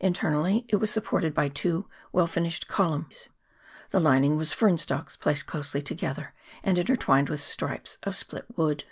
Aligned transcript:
Internally 0.00 0.64
it 0.70 0.76
was 0.76 0.90
supported 0.90 1.34
by 1.34 1.50
two 1.50 1.86
well 2.10 2.26
finished 2.26 2.66
columns: 2.66 3.28
the 3.90 4.00
lining 4.00 4.38
was 4.38 4.54
fern 4.54 4.78
stalks 4.78 5.16
placed 5.18 5.44
close 5.44 5.72
together 5.72 6.32
and 6.62 6.78
intertwined 6.78 7.28
with 7.28 7.42
stripes 7.42 7.98
of 8.02 8.16
split 8.16 8.46
wood. 8.56 8.84